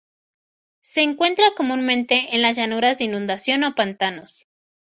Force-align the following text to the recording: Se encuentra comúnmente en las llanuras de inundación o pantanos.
Se 0.81 1.03
encuentra 1.03 1.51
comúnmente 1.55 2.33
en 2.35 2.41
las 2.41 2.55
llanuras 2.55 2.97
de 2.97 3.03
inundación 3.03 3.63
o 3.65 3.75
pantanos. 3.75 4.47